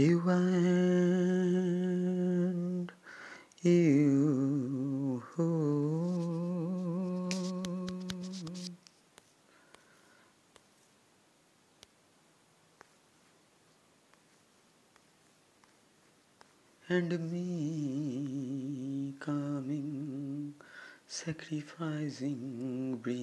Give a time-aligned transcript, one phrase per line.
[0.00, 0.40] You and
[3.60, 5.22] you.
[16.88, 20.54] And me coming,
[21.06, 23.22] sacrificing, bring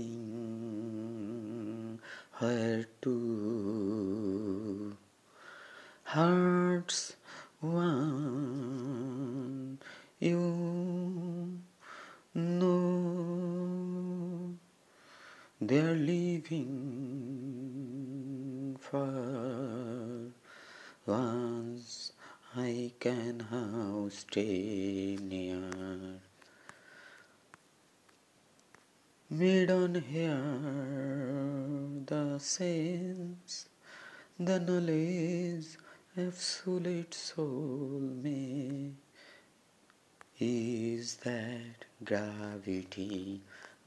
[2.34, 4.98] her to
[6.07, 7.17] hearts
[7.59, 8.98] one.
[10.20, 11.59] You
[12.34, 12.95] know
[15.59, 16.77] they're living
[18.79, 20.31] for
[21.05, 22.13] once
[22.55, 26.21] I can how stay near.
[29.29, 30.39] Maiden hear
[32.05, 33.67] the sense,
[34.39, 35.77] the knowledge,
[36.20, 38.89] absolute soul may
[40.40, 43.40] is that gravity,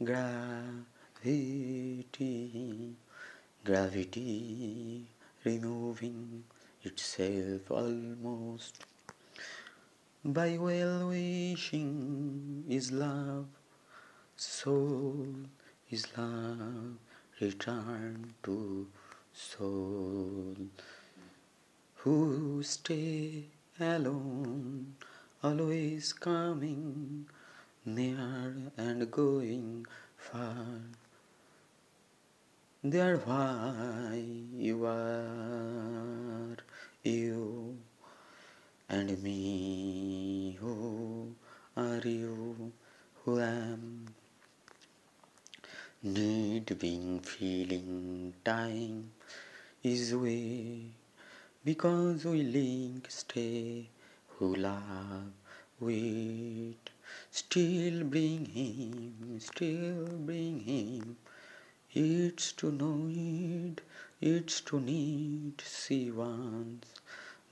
[0.04, 0.44] gravity,
[3.64, 5.06] gravity
[5.44, 6.44] removing
[6.84, 8.84] itself almost
[10.24, 13.46] by well wishing is love,
[14.36, 15.26] soul
[15.90, 16.94] is love,
[17.40, 18.86] return to
[19.32, 20.29] soul.
[22.04, 23.44] Who stay
[23.78, 24.94] alone,
[25.42, 27.26] always coming
[27.84, 29.84] near and going
[30.16, 30.80] far.
[32.82, 34.24] They're why
[34.56, 36.56] you are
[37.02, 37.76] you
[38.88, 40.56] and me.
[40.58, 41.34] Who
[41.76, 42.72] are you?
[43.24, 44.06] Who am?
[46.02, 49.10] Need being feeling time
[49.82, 50.92] is way
[51.62, 53.88] because we link stay
[54.28, 55.32] who love
[55.78, 56.90] wait.
[57.30, 61.16] Still bring him still bring him.
[61.92, 63.82] It's to know it
[64.20, 65.60] it's to need.
[65.60, 66.86] See once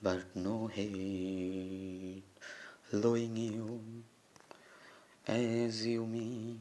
[0.03, 2.23] but no hate.
[2.93, 3.81] Lowing you
[5.27, 6.61] as you me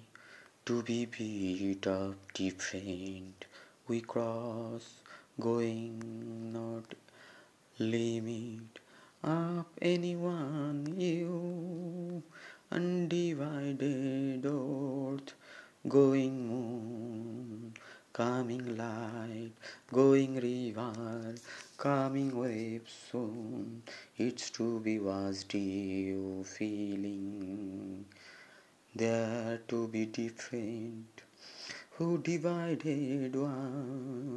[0.66, 3.46] to be beat up different.
[3.88, 4.96] We cross
[5.40, 6.94] going not
[7.80, 8.80] limit
[9.24, 12.24] up anyone you
[12.72, 15.34] undivided earth
[15.88, 17.74] going moon
[18.14, 19.52] coming light
[19.94, 21.36] going river
[21.78, 23.84] coming wave soon.
[24.18, 28.06] It's to be was you feeling
[28.96, 31.22] there to be different.
[31.98, 34.37] Who divided one?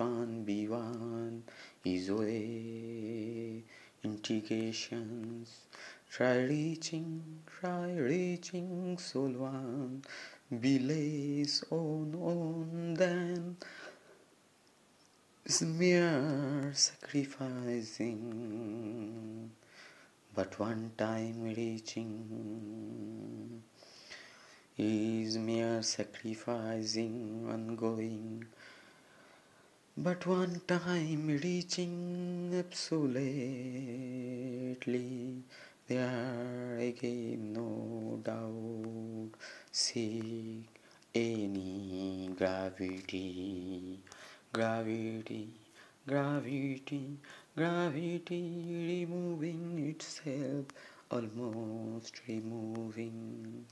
[0.00, 1.42] Only can be one
[1.84, 3.62] is way
[4.02, 5.66] integrations.
[6.10, 10.02] Try reaching try reaching soul one.
[10.60, 13.56] Be less on on than
[15.44, 19.50] is mere sacrificing.
[20.34, 23.62] But one time reaching
[24.76, 28.44] is mere sacrificing ongoing
[29.98, 33.16] But one time reaching absolutely
[35.88, 39.30] there again no doubt
[39.72, 40.66] seek
[41.14, 44.00] any gravity
[44.52, 45.48] gravity
[46.06, 47.18] gravity
[47.56, 48.42] gravity
[49.06, 50.66] removing itself
[51.10, 53.64] almost removing